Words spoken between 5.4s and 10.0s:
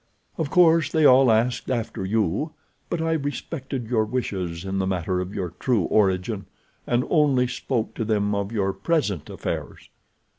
true origin, and only spoke to them of your present affairs.